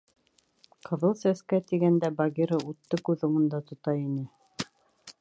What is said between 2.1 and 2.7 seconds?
Багира